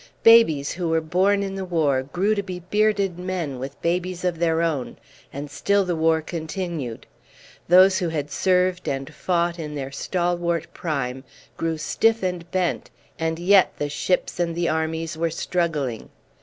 [0.23, 4.39] Babies who were born in the war grew to be bearded men with babies of
[4.39, 4.97] their own,
[5.31, 7.05] and still the war continued.
[7.67, 11.23] Those who had served and fought in their stalwart prime
[11.55, 16.09] grew stiff and bent, and yet the ships and the armies were struggling.